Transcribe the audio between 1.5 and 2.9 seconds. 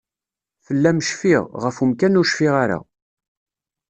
ɣef umkan ur cfiɣ ara.